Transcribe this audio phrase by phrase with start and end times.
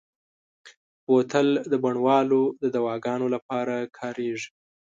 [1.05, 4.49] بوتل د بڼوالو د دواګانو لپاره کارېږي.